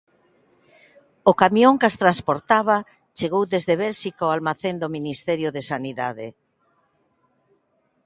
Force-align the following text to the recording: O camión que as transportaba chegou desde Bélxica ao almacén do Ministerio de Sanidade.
O 1.31 1.33
camión 1.41 1.73
que 1.79 1.87
as 1.89 1.99
transportaba 2.03 2.77
chegou 3.17 3.43
desde 3.53 3.73
Bélxica 3.83 4.21
ao 4.23 4.33
almacén 4.35 4.75
do 4.81 4.93
Ministerio 4.97 5.49
de 5.55 5.61
Sanidade. 5.71 6.27